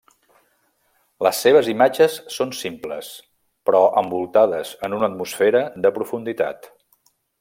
Les 1.25 1.41
seves 1.45 1.67
imatges 1.73 2.15
són 2.37 2.55
simples 2.61 3.11
però 3.71 3.83
envoltades 4.03 4.73
en 4.89 4.97
una 5.01 5.11
atmosfera 5.13 5.63
de 5.85 5.93
profunditat. 5.99 6.69